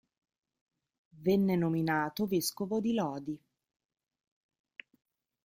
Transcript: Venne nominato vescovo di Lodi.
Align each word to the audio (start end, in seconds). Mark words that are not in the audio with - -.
Venne 1.21 1.55
nominato 1.55 2.25
vescovo 2.25 2.79
di 2.79 2.95
Lodi. 2.95 3.39